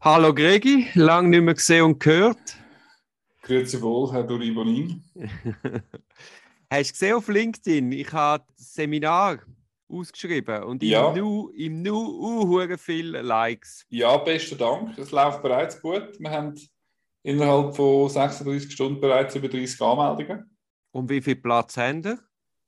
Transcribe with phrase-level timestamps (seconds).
[0.00, 2.56] Hallo Gregi, lang nicht mehr gesehen und gehört.
[3.42, 5.02] Grüezi wohl, Herr Doribonin.
[6.70, 7.90] Hast du gesehen auf LinkedIn?
[7.90, 9.38] Ich habe das Seminar
[9.88, 11.08] ausgeschrieben und Ja.
[11.10, 13.86] im Nu, im Nu uh, viele Likes.
[13.88, 14.96] Ja, besten Dank.
[14.96, 16.20] Es läuft bereits gut.
[16.20, 16.54] Wir haben
[17.24, 20.56] innerhalb von 36 Stunden bereits über 30 Anmeldungen.
[20.92, 22.20] Und wie viel Platz haben wir?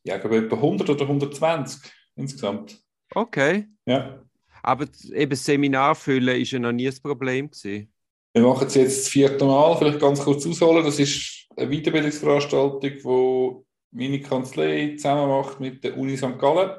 [0.03, 2.83] Ja, ich glaube etwa 100 oder 120 insgesamt.
[3.15, 3.69] Okay.
[3.87, 4.21] Ja.
[4.63, 7.93] Aber eben das Seminar füllen ist ja noch nie das Problem gewesen.
[8.33, 9.77] Wir machen es jetzt das vierte Mal.
[9.77, 10.85] Vielleicht ganz kurz ausholen.
[10.85, 13.55] Das ist eine Weiterbildungsveranstaltung, die
[13.93, 16.39] meine Kanzlei zusammen macht mit der Uni St.
[16.39, 16.71] Gallen.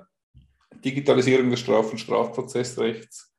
[0.84, 3.32] Digitalisierung des Straf- und Strafprozessrechts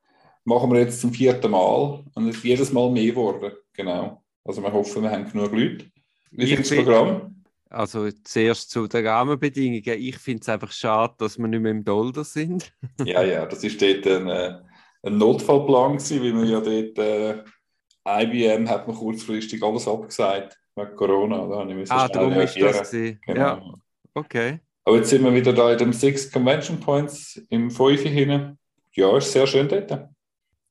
[0.45, 3.53] machen wir jetzt zum vierten Mal und es ist jedes Mal mehr geworden.
[3.73, 4.23] Genau.
[4.45, 5.87] Also wir hoffen, wir haben genug Leute.
[6.31, 7.42] Wie bin- das Programm?
[7.73, 9.83] Also zuerst zu den Rahmenbedingungen.
[9.99, 12.73] Ich finde es einfach schade, dass wir nicht mehr im Dollar sind.
[13.05, 14.59] Ja, ja, das ist dort ein, äh,
[15.03, 17.43] ein Notfallplan gewesen, weil man ja dort äh,
[18.07, 21.47] IBM hat man kurzfristig alles abgesagt wegen Corona.
[21.47, 22.73] Da habe ich ah, darum ist reagieren.
[22.73, 23.21] das gewesen.
[23.27, 23.41] Genau.
[23.41, 23.75] Ja,
[24.15, 24.61] okay.
[24.85, 28.59] Aber jetzt sind wir wieder da in dem Six Convention Points im Fünfe hinein.
[28.93, 29.91] Ja, ist sehr schön dort.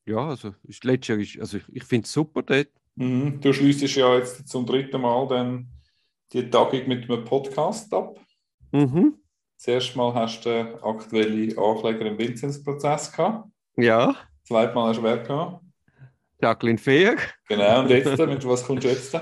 [0.04, 2.68] Ja, also ist letztlich, also ich, ich finde es super dort.
[2.94, 3.40] Mhm.
[3.40, 5.68] Du schließt ja jetzt zum dritten Mal dann
[6.32, 8.18] die Tagung mit einem Podcast ab.
[8.72, 9.18] Mhm.
[9.56, 13.48] Das erste Mal hast du aktuelle Ankläger im Vinzenzprozess gehabt.
[13.76, 15.64] Ja, Das zweite Mal hast du wer gehabt.
[16.40, 17.16] Jacqueline Fehr.
[17.48, 19.16] Genau, und jetzt, mit was kommst du jetzt?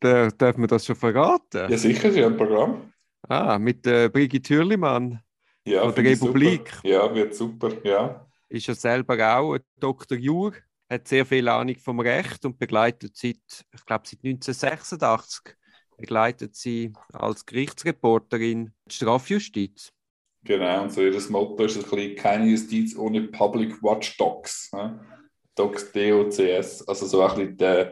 [0.00, 1.70] Da, darf man das schon verraten?
[1.70, 2.92] Ja, sicher, sie haben ein Programm.
[3.28, 5.20] Ah, mit der Brigitte Hürlimann.
[5.66, 6.70] Ja, Von der Republik.
[6.76, 6.88] Super.
[6.88, 8.26] Ja, wird super, ja.
[8.48, 10.16] Ist ja selber auch ein Dr.
[10.16, 10.52] Jur,
[10.88, 13.36] hat sehr viel Ahnung vom Recht und begleitet seit,
[13.74, 15.56] ich glaube, seit 1986
[15.96, 19.92] begleitet sie als Gerichtsreporterin die Strafjustiz.
[20.44, 24.70] Genau, und so ihr Motto ist ein bisschen keine Justiz ohne Public Watchdogs.
[24.72, 25.00] Ne?
[25.56, 27.84] Docs, DOCS, also so ein bisschen die,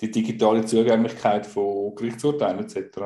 [0.00, 2.98] die digitale Zugänglichkeit von Gerichtsurteilen etc.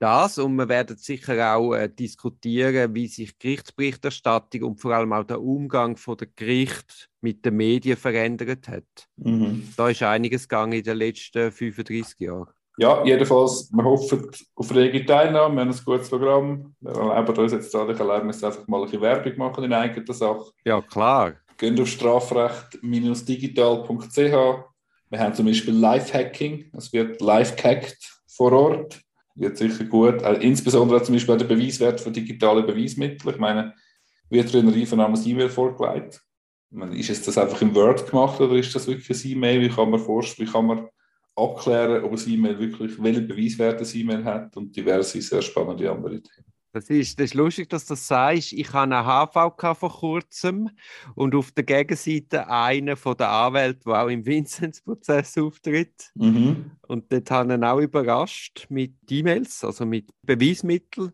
[0.00, 5.24] Das und wir werden sicher auch äh, diskutieren, wie sich Gerichtsberichterstattung und vor allem auch
[5.24, 9.08] der Umgang von der Gericht mit den Medien verändert hat.
[9.16, 9.68] Mhm.
[9.76, 12.52] Da ist einiges gegangen in den letzten 35 Jahren.
[12.76, 16.74] Ja, jedenfalls, wir hoffen auf rege Teilnahme, wir haben ein gutes Programm.
[16.80, 19.62] Wir erlauben uns jetzt alle, ich erlaube mir jetzt einfach mal ein bisschen Werbung machen
[19.64, 20.50] in eigener Sache.
[20.64, 21.34] Ja, klar.
[21.56, 24.18] Geht auf strafrecht-digital.ch.
[25.10, 26.72] Wir haben zum Beispiel Live-Hacking.
[26.76, 29.00] Es wird live gehackt vor Ort.
[29.36, 30.24] Wird sicher gut.
[30.24, 33.30] Also insbesondere zum Beispiel der Beweiswert für digitale Beweismittel.
[33.30, 33.72] Ich meine,
[34.30, 36.20] wird einen Einvernahme ein E-Mail vorgelegt?
[36.92, 39.60] Ist es das einfach im Word gemacht oder ist das wirklich ein E-Mail?
[39.60, 40.88] Wie kann man vorstellen, wie kann man
[41.36, 46.20] abklären, ob ein E-Mail wirklich, welche Beweiswerte ein E-Mail hat und diverse sehr spannende andere
[46.22, 46.54] Themen.
[46.74, 48.52] Das ist, das ist lustig, dass du das sagst.
[48.52, 50.70] Ich habe eine HVK vor kurzem
[51.14, 56.10] und auf der Gegenseite einen von den Anwälten, der auch im Vinzenz-Prozess auftritt.
[56.16, 56.72] Mhm.
[56.88, 61.12] Und dort habe ich ihn auch überrascht mit E-Mails, also mit Beweismitteln.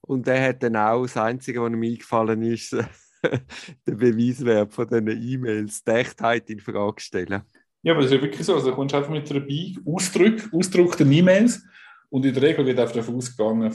[0.00, 2.72] Und er hat dann auch das Einzige, was ihm eingefallen ist,
[3.22, 7.42] der Beweiswert von diesen E-Mails, die Echtheit in Frage stellen.
[7.86, 8.54] Ja, aber das ist ja wirklich so.
[8.56, 11.62] Also, du kommst einfach mit einer Bi Ausdruck, ausgedruckten E-Mails
[12.10, 13.72] und in der Regel wird einfach davon ausgegangen,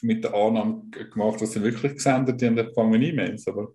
[0.00, 3.46] mit der Annahme gemacht, dass sie wirklich gesendet haben, empfangen E-Mails.
[3.46, 3.68] Aber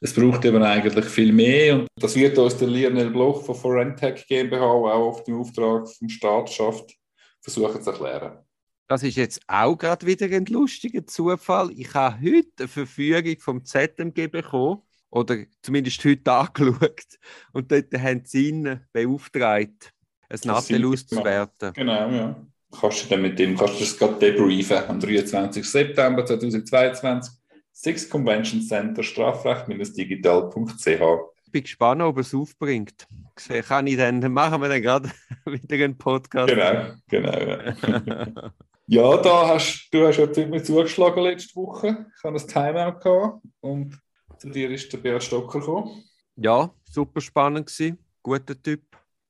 [0.00, 4.24] es braucht eben eigentlich viel mehr und das wird uns der Lionel Bloch von Forentech
[4.28, 6.94] GmbH auch auf dem Auftrag vom Staat schafft,
[7.40, 8.38] versuchen zu erklären.
[8.86, 11.72] Das ist jetzt auch gerade wieder ein lustiger Zufall.
[11.72, 14.82] Ich habe heute eine Verfügung vom ZMG bekommen,
[15.14, 17.06] oder zumindest heute angeschaut.
[17.52, 19.92] Und dort haben sie ihn beauftragt,
[20.28, 21.72] ein Nattel auszuwerten.
[21.72, 22.36] Genau, ja.
[22.78, 25.64] Kannst du dann mit dem kannst du das gerade debriefen am 23.
[25.64, 27.32] September 2022.
[27.72, 30.86] Six Convention Center Strafrecht-digital.ch.
[30.86, 33.06] Ich bin gespannt, ob er es aufbringt.
[33.36, 35.10] Kann ich dann, machen wir dann gerade
[35.46, 36.48] wieder einen Podcast.
[36.48, 37.38] Genau, genau.
[37.38, 38.52] Ja.
[38.86, 42.04] Ja, da hast du hast ja ziemlich zugeschlagen letzte Woche.
[42.18, 43.98] Ich hatte ein Timeout gehabt und
[44.38, 46.04] zu dir ist der Beat Stocker gekommen.
[46.36, 47.98] ja, super spannend gewesen.
[48.22, 48.82] Guter Typ.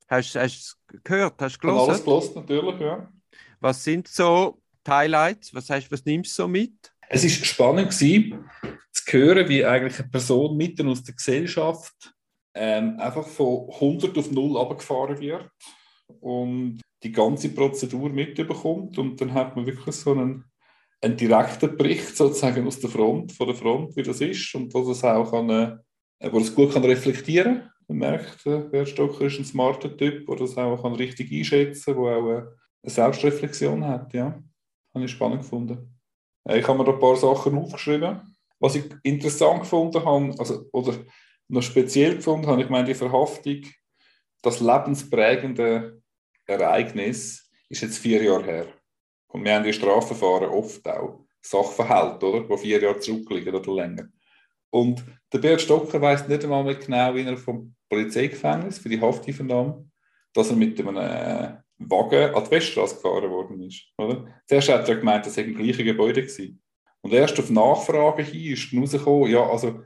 [0.08, 1.40] Hast du es gehört?
[1.40, 2.34] Hast du habe alles gelesen?
[2.34, 3.12] natürlich, ja.
[3.60, 5.54] Was sind so die Highlights?
[5.54, 6.72] Was, hast, was nimmst du so mit?
[7.08, 8.50] Es war spannend gewesen,
[8.92, 12.14] zu hören, wie eigentlich eine Person mitten aus der Gesellschaft
[12.54, 15.50] ähm, einfach von 100 auf 0 runtergefahren wird
[16.20, 18.96] und die ganze Prozedur mitbekommt.
[18.98, 20.44] Und dann hat man wirklich so einen,
[21.04, 24.88] einen direkten Bericht sozusagen aus der Front, von der Front, wie das ist und wo
[24.88, 27.70] das auch kann, äh, wo das gut kann reflektieren kann.
[27.88, 31.94] Man merkt, äh, Bert Stocker ist ein smarter Typ, der das auch kann richtig einschätzen
[31.94, 32.42] kann, der auch äh,
[32.82, 34.12] eine Selbstreflexion hat.
[34.14, 34.42] Ja.
[34.94, 36.00] Habe ich spannend gefunden.
[36.48, 38.20] Äh, Ich habe mir da ein paar Sachen aufgeschrieben.
[38.58, 40.94] Was ich interessant gefunden habe, also, oder
[41.48, 43.62] noch speziell gefunden habe, ich meine, die Verhaftung
[44.40, 46.02] das lebensprägende
[46.46, 48.66] Ereignis ist jetzt vier Jahre her.
[49.34, 52.56] Und wir haben in Strafverfahren oft auch Sachverhalte, oder?
[52.56, 54.04] die vier Jahre zurückliegen oder länger.
[54.70, 59.00] Und der Bert Stocker weiß nicht einmal mehr genau, wie er vom Polizeigefängnis für die
[59.00, 59.90] Haftübernahme,
[60.32, 63.82] dass er mit einem äh, Wagen an die Weststraße gefahren worden ist.
[63.98, 64.24] Oder?
[64.46, 66.62] Zuerst hat er gemeint, das sei im gleichen Gebäude gewesen.
[67.00, 69.82] Und erst auf Nachfrage hin ist rausgekommen, ja, also,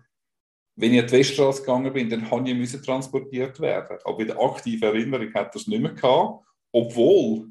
[0.76, 3.96] wenn ich an die Weststraße gegangen bin, dann habe ich transportiert werden.
[4.04, 7.48] Aber in der aktiven Erinnerung hat er es nicht mehr gehabt, obwohl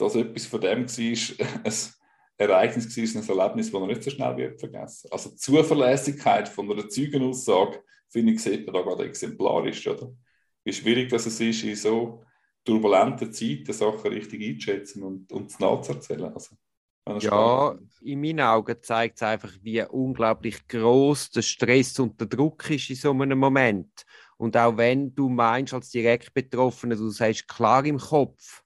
[0.00, 1.72] das etwas von dem war, ein
[2.38, 5.08] Ereignis war, ein Erlebnis, das er nicht so schnell wird vergessen.
[5.12, 9.86] Also die Zuverlässigkeit von einer Zeugenaussage, finde ich, sieht man da gerade exemplarisch.
[9.86, 10.12] Oder?
[10.64, 12.22] Wie schwierig das ist, in so
[12.64, 16.32] turbulenten Zeiten Sachen richtig einzuschätzen und, und nachzuerzählen.
[16.32, 16.56] Also,
[17.18, 22.70] ja, in meinen Augen zeigt es einfach, wie unglaublich groß der Stress und der Druck
[22.70, 24.04] ist in so einem Moment.
[24.36, 28.62] Und auch wenn du meinst, als direkt Betroffener, du sagst klar im Kopf,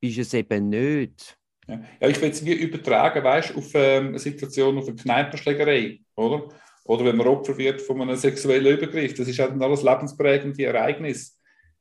[0.00, 1.36] bist es eben nicht.
[1.66, 4.96] Ja, ja ich will es wie übertragen, weißt du, auf ähm, eine Situation, auf eine
[4.96, 6.48] Kneipenschlägerei, oder?
[6.84, 9.14] Oder wenn man Opfer wird von einem sexuellen Übergriff.
[9.14, 11.40] Das ist halt alles lebensprägende Ereignis.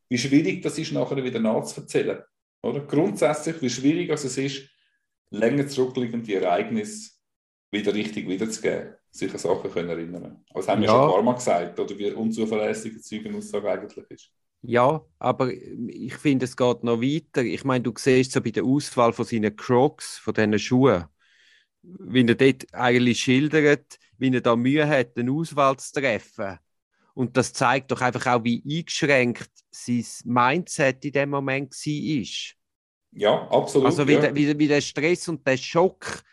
[0.10, 2.20] Wie schwierig das ist, nachher wieder nachzuerzählen.
[2.64, 2.80] Oder?
[2.82, 4.68] Grundsätzlich, wie schwierig es ist,
[5.30, 7.12] länger zurückliegende Ereignisse
[7.72, 10.44] wieder richtig wiederzugeben, sich an Sachen können erinnern.
[10.54, 10.94] Das haben wir ja.
[10.94, 14.32] schon ein paar Mal gesagt, oder wie unzuverlässig eine Zeugenaussage eigentlich ist.
[14.68, 17.44] Ja, aber ich finde, es geht noch weiter.
[17.44, 21.06] Ich meine, du siehst so bei der Auswahl von seinen Crocs, von diesen Schuhen,
[21.84, 26.58] wie er dort eigentlich schildert, wie er da Mühe hat, eine Auswahl zu treffen.
[27.14, 32.56] Und das zeigt doch einfach auch, wie eingeschränkt sein Mindset in dem Moment war.
[33.12, 33.88] Ja, absolut.
[33.88, 34.22] Also wie, ja.
[34.22, 36.24] Der, wie, wie der Stress und der Schock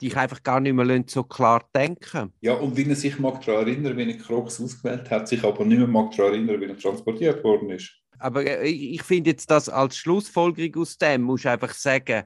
[0.00, 2.32] dich einfach gar nicht mehr so klar denken.
[2.40, 5.64] Ja, und wie er sich mag daran erinnern, wie er Crocs ausgewählt hat, sich aber
[5.64, 7.92] nicht mehr mag daran erinnern, wie er transportiert worden ist.
[8.18, 12.24] Aber äh, ich finde jetzt das als Schlussfolgerung aus dem, muss ich einfach sagen,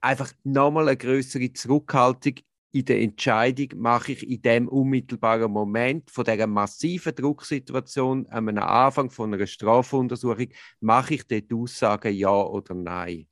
[0.00, 2.34] einfach nochmal eine größere Zurückhaltung
[2.72, 9.10] in der Entscheidung, mache ich in dem unmittelbaren Moment von dieser massiven Drucksituation am Anfang
[9.10, 10.48] von einer Strafuntersuchung,
[10.80, 13.26] mache ich dort Aussagen ja oder nein.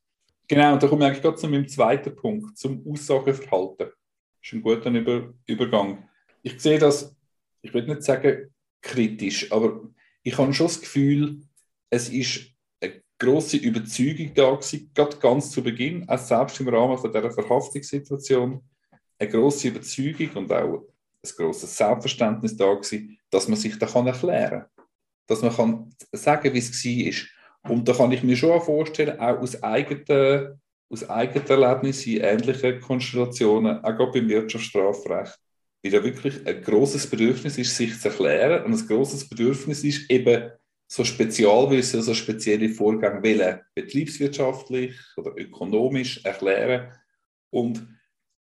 [0.46, 3.88] Genau, und da komme ich eigentlich gerade zu meinem zweiten Punkt, zum Aussageverhalten.
[3.88, 3.92] Das
[4.42, 6.08] ist ein guter Über Übergang.
[6.42, 7.16] Ich sehe das,
[7.62, 9.80] ich würde nicht sagen kritisch, aber
[10.22, 11.40] ich habe schon das Gefühl,
[11.88, 12.50] es ist
[12.80, 17.30] eine große Überzeugung da gewesen, gerade ganz zu Beginn, auch selbst im Rahmen von dieser
[17.30, 18.60] Verhaftungssituation,
[19.18, 20.82] eine große Überzeugung und auch
[21.22, 24.66] ein grosses Selbstverständnis da gewesen, dass man sich da erklären kann.
[25.26, 27.33] Dass man kann sagen wie es war.
[27.68, 32.80] Und da kann ich mir schon vorstellen, auch aus eigenen, aus eigenen Erlebnissen in ähnlichen
[32.80, 35.38] Konstellationen, auch gerade beim Wirtschaftsstrafrecht,
[35.82, 38.64] wie da wirklich ein großes Bedürfnis ist, sich zu erklären.
[38.64, 40.50] Und ein großes Bedürfnis ist eben
[40.86, 46.92] so Spezialwissen, so spezielle Vorgänge wollen, betriebswirtschaftlich oder ökonomisch erklären.
[47.50, 47.86] Und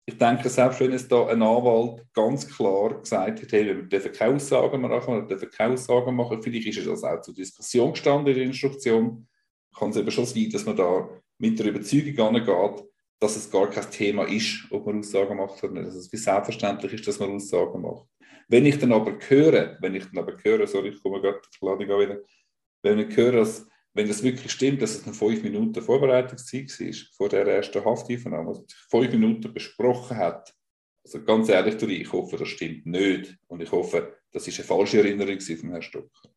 [0.09, 4.13] ich denke, selbst wenn es da ein Anwalt ganz klar gesagt hat, hey, wir dürfen
[4.13, 8.27] keine Aussagen machen, wir dürfen keine Aussagen machen, vielleicht ist das auch zur Diskussion gestanden
[8.27, 9.27] in der Instruktion,
[9.77, 11.09] kann es eben schon sein, dass man da
[11.39, 12.85] mit der Überzeugung angeht,
[13.19, 15.85] dass es gar kein Thema ist, ob man Aussagen macht oder nicht.
[15.85, 18.07] Also es wie selbstverständlich ist, dass man Aussagen macht.
[18.47, 21.59] Wenn ich dann aber höre, wenn ich dann aber höre, sorry, ich komme gerade, ich
[21.59, 22.17] lade wieder,
[22.81, 26.93] wenn ich höre, dass wenn das wirklich stimmt, dass es eine fünf Minuten Vorbereitungszeit war,
[27.15, 30.53] vor der ersten Haftübernahme, also fünf Minuten besprochen hat,
[31.07, 33.37] also ganz ehrlich, ich hoffe, das stimmt nicht.
[33.47, 36.29] Und ich hoffe, das ist eine falsche Erinnerung von Herrn Stocker.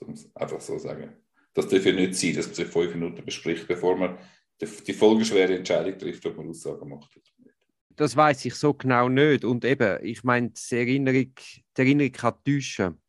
[0.00, 1.16] Um es einfach so sagen.
[1.52, 4.18] Das darf ja nicht sein, dass man sich fünf Minuten bespricht, bevor man
[4.60, 7.20] die folgeschwere Entscheidung trifft, ob man Aussagen macht.
[7.90, 9.44] Das weiß ich so genau nicht.
[9.44, 13.00] Und eben, ich meine, die Erinnerung, die Erinnerung kann täuschen.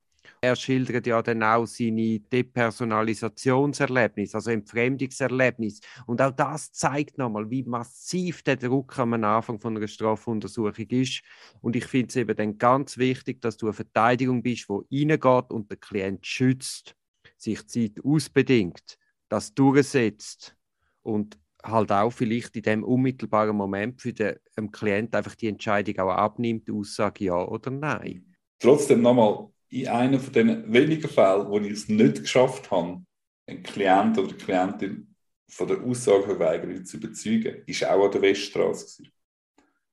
[0.45, 5.79] Er schildert ja dann auch seine Depersonalisationserlebnis, also Entfremdungserlebnis.
[6.05, 11.23] Und auch das zeigt nochmal, wie massiv der Druck am Anfang von einer Strafuntersuchung ist.
[11.61, 15.49] Und ich finde es eben dann ganz wichtig, dass du eine Verteidigung bist, die reingeht
[15.49, 16.95] und den Klient schützt,
[17.37, 18.99] sich Zeit ausbedingt,
[19.29, 20.55] das durchsetzt
[21.01, 26.11] und halt auch vielleicht in dem unmittelbaren Moment für den Klient einfach die Entscheidung auch
[26.11, 28.35] abnimmt, Aussage ja oder nein.
[28.59, 33.01] Trotzdem nochmal, in einem von den wenigen Fällen, wo ich es nicht geschafft habe,
[33.47, 35.15] einen Klient oder eine Klientin
[35.49, 39.03] von der Aussageverweigerung zu überzeugen, ist auch an der Weststraße.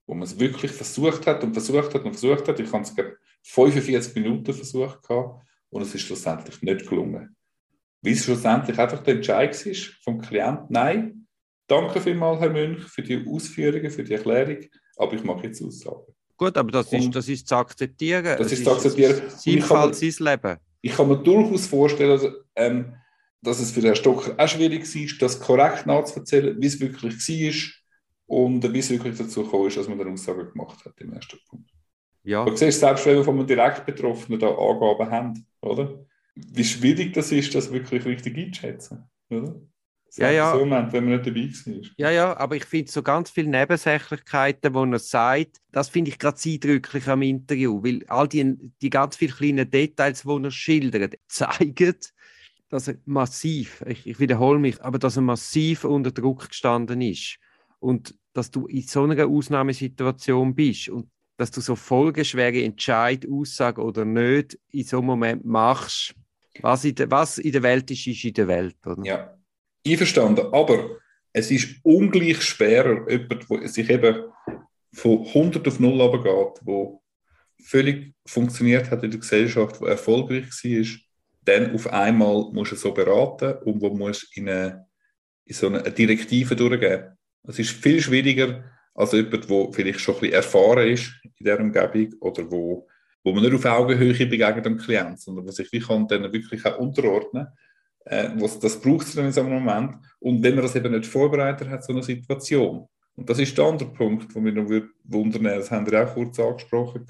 [0.07, 2.59] Wo man es wirklich versucht hat und versucht hat und versucht hat.
[2.61, 2.95] Ich habe es
[3.43, 5.09] 45 Minuten versucht
[5.71, 7.37] und es ist schlussendlich nicht gelungen.
[8.03, 11.27] Wie es schlussendlich einfach der Entscheid war vom Klienten, nein,
[11.67, 14.59] danke vielmals, Herr Münch, für die Ausführungen, für die Erklärung,
[14.97, 16.13] aber ich mache jetzt Aussagen.
[16.43, 18.25] Gut, aber das ist, das ist zu akzeptieren.
[18.37, 19.23] Das ist zu akzeptieren.
[19.29, 20.57] Sein Fall, sein Leben.
[20.81, 22.97] Ich kann mir durchaus vorstellen, also, ähm,
[23.43, 27.15] dass es für den Stocker auch schwierig war, das korrekt nachzuerzählen, wie es wirklich
[28.27, 31.13] war und wie es wirklich dazu gekommen ist, dass man eine Aussage gemacht hat im
[31.13, 31.71] ersten Punkt.
[32.25, 32.45] Ja.
[32.45, 36.05] Du siehst selbst, wenn wir von einem direkt Betroffenen da Angaben haben, oder?
[36.35, 39.61] Wie schwierig das ist, das wirklich richtig einzuschätzen, oder?
[40.17, 40.53] Ja, ja.
[40.53, 41.91] So Moment, wenn man nicht dabei war.
[41.97, 46.19] Ja, ja, aber ich finde so ganz viele Nebensächlichkeiten, wo er sagt, das finde ich
[46.19, 51.15] gerade eindrücklich am Interview, weil all die, die ganz vielen kleinen Details, die er schildert,
[51.29, 51.95] zeigen,
[52.69, 57.39] dass er massiv, ich, ich wiederhole mich, aber dass er massiv unter Druck gestanden ist.
[57.81, 63.83] Und dass du in so einer Ausnahmesituation bist und dass du so folgeschwere Entscheid, Aussage
[63.83, 66.15] oder nicht in so einem Moment machst,
[66.61, 68.77] was in, der, was in der Welt ist, ist in der Welt.
[68.87, 69.03] Oder?
[69.05, 69.42] Ja,
[69.87, 70.47] einverstanden.
[70.53, 70.99] Aber
[71.33, 74.25] es ist ungleich schwerer, jemand, der sich eben
[74.93, 77.03] von 100 auf 0 runtergeht, wo
[77.63, 80.99] völlig funktioniert hat in der Gesellschaft, wo erfolgreich war,
[81.45, 84.87] dann auf einmal muss er so beraten und wo muss in, eine,
[85.45, 87.17] in so eine Direktive durchgeben.
[87.45, 91.61] Es ist viel schwieriger als jemand, der vielleicht schon ein bisschen erfahren ist in dieser
[91.61, 92.87] Umgebung oder wo,
[93.25, 96.65] wo man nicht auf Augenhöhe begegnet dem Klienten, sondern wo sich wie kann dann wirklich
[96.65, 97.57] auch unterordnen kann
[98.05, 99.97] äh, was, das braucht es dann in so einem Moment.
[100.21, 102.89] Und wenn man das eben nicht vorbereitet hat, so eine Situation.
[103.15, 104.69] Und das ist der andere Punkt, wo mir noch
[105.05, 107.07] wundern, das haben wir auch kurz angesprochen.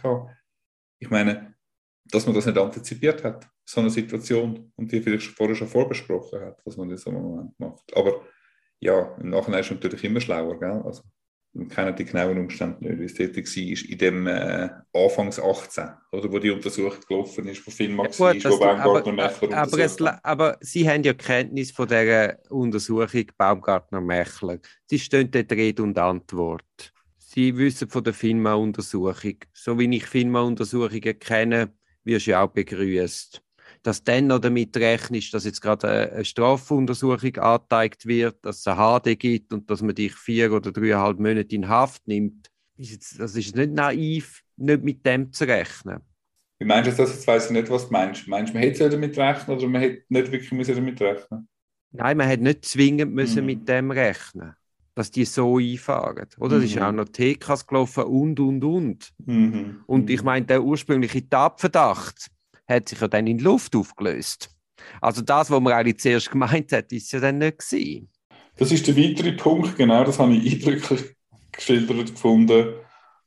[0.99, 1.55] Ich meine,
[2.05, 6.41] dass man das nicht antizipiert hat, so eine Situation, und die vielleicht vorher schon vorbesprochen
[6.41, 7.97] hat, was man in so einem Moment macht.
[7.97, 8.23] Aber
[8.81, 10.83] ja, im Nachhinein ist es natürlich immer schlauer, gell?
[10.85, 11.03] Also,
[11.55, 15.91] wir kennen die genauen Umstände nicht, wie es dort war, in dem äh, Anfangs 18,
[16.13, 20.01] oder, wo die Untersuchung gelaufen ist, wo Filmax ja, gut, war, wo Baumgartner aber, es,
[20.01, 24.59] aber Sie haben ja Kenntnis von dieser Untersuchung Baumgartner Mechler.
[24.87, 26.93] Sie stehen dort Rede und Antwort.
[27.19, 29.37] Sie wissen von der FINMA-Untersuchung.
[29.53, 31.73] So wie ich FINMA-Untersuchungen kenne,
[32.05, 33.43] wirst du auch begrüßt
[33.83, 39.01] dass dann noch damit rechnest, dass jetzt gerade eine Strafuntersuchung angezeigt wird, dass es eine
[39.01, 42.51] HD gibt und dass man dich vier oder dreieinhalb Monate in Haft nimmt.
[42.77, 46.01] das ist nicht naiv, nicht mit dem zu rechnen.
[46.59, 47.13] Wie meinst du das?
[47.13, 48.29] Jetzt weiss ich nicht, was du meinst.
[48.29, 51.49] Meinst du, man hätte damit rechnen oder man hätte nicht wirklich damit rechnen
[51.91, 53.47] Nein, man hätte nicht zwingend müssen mhm.
[53.47, 54.55] mit dem rechnen
[54.95, 56.27] dass die so einfahren.
[56.39, 56.59] Oder?
[56.59, 56.65] Mhm.
[56.65, 59.13] ist auch noch TKs gelaufen und, und, und.
[59.25, 59.83] Mhm.
[59.87, 62.31] Und ich meine, der ursprüngliche Tatverdacht,
[62.69, 64.51] hat sich ja dann in Luft aufgelöst.
[65.01, 68.09] Also das, was man eigentlich zuerst gemeint hat, ist ja dann nicht gewesen.
[68.57, 71.15] Das ist der weitere Punkt, genau, das habe ich eindrücklich
[71.53, 72.75] geschildert gefunden,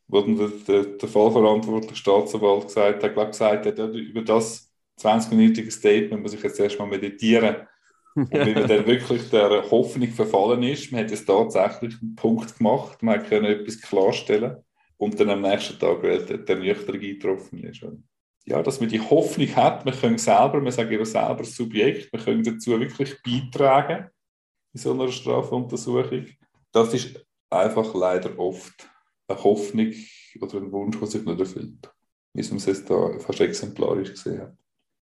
[0.07, 6.21] wo der, der, der Fallverantwortliche Staatsanwalt gesagt hat, glaube gesagt hat, über das 20-minütige Statement
[6.21, 7.67] muss ich jetzt erstmal meditieren.
[8.15, 12.57] Und wie man dann wirklich der Hoffnung verfallen ist, man hat jetzt tatsächlich einen Punkt
[12.57, 14.57] gemacht, man hat etwas klarstellen
[14.97, 17.83] und dann am nächsten Tag der Nüchtern eingetroffen ist
[18.45, 22.19] ja, dass man die Hoffnung hat, wir können selber, wir sagen ja selber Subjekt, wir
[22.19, 24.09] können dazu wirklich beitragen
[24.73, 26.27] in so einer Strafuntersuchung.
[26.71, 28.87] Das ist einfach leider oft
[29.27, 29.93] eine Hoffnung
[30.39, 31.89] oder ein Wunsch, der sich nicht erfüllt.
[32.33, 34.57] Wie man es jetzt da fast exemplarisch gesehen hat.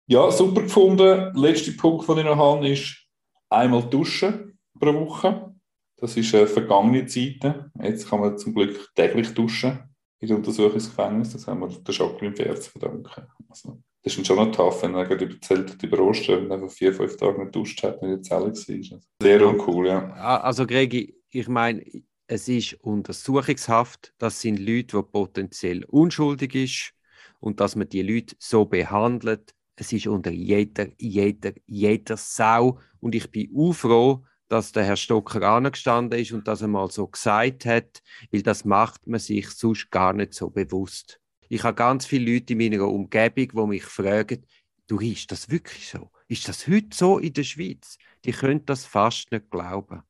[0.06, 1.34] Ja, super gefunden.
[1.34, 3.06] Letzter Punkt, den ich noch habe, ist
[3.50, 5.52] einmal duschen pro Woche.
[5.96, 7.40] Das ist eine vergangene Zeit.
[7.82, 9.95] Jetzt kann man zum Glück täglich duschen
[10.30, 11.32] in der Untersuchungsgefängnis.
[11.32, 13.08] Das haben wir der Jacqueline Fair zu verdanken.
[13.48, 16.92] Also, das ist schon noch tough, wenn er gerade erzählt hat, über Ostern einfach vier,
[16.92, 19.00] fünf Tage nicht duscht hat, in der Zelle war.
[19.22, 20.10] Sehr uncool, ja.
[20.12, 21.84] Also, Gregi, ich meine,
[22.26, 24.14] es ist Untersuchungshaft.
[24.18, 26.92] Das sind Leute, die potenziell unschuldig sind
[27.40, 29.54] und dass man die Leute so behandelt.
[29.76, 32.78] Es ist unter jeder, jeder, jeder Sau.
[33.00, 36.90] Und ich bin auch froh, dass der Herr Stocker angestanden ist und dass er mal
[36.90, 41.20] so gesagt hat, weil das macht man sich sonst gar nicht so bewusst.
[41.48, 44.44] Ich habe ganz viele Leute in meiner Umgebung, die mich fragen,
[44.86, 46.10] du, ist das wirklich so?
[46.28, 47.98] Ist das heute so in der Schweiz?
[48.24, 50.02] Die können das fast nicht glauben.